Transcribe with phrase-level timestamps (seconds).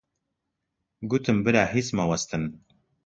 [1.09, 2.43] گوتم: برا هیچ مەوەستن!